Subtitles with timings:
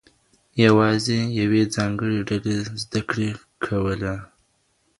[0.65, 3.29] يوازې يوې ځانګړې ډلې زده کړې
[3.65, 4.15] کولې.